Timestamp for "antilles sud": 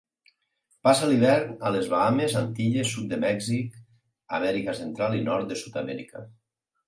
2.39-3.11